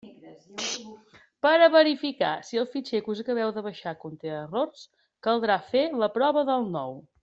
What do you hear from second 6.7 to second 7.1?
nou”.